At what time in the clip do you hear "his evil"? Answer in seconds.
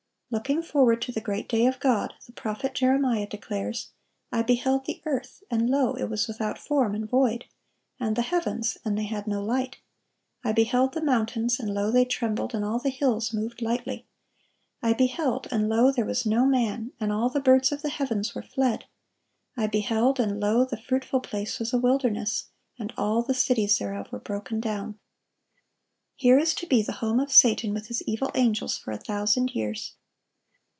27.87-28.31